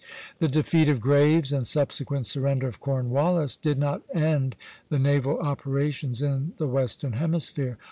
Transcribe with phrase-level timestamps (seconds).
[0.39, 4.55] The defeat of Graves and subsequent surrender of Cornwallis did not end
[4.89, 7.77] the naval operations in the western hemisphere.